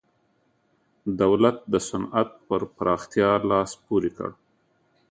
دولت 1.21 1.57
د 1.71 1.75
صنعت 1.89 2.29
پر 2.47 2.61
پراختیا 2.77 3.29
لاس 3.49 3.71
پورې 3.85 4.09
کړ. 4.17 4.29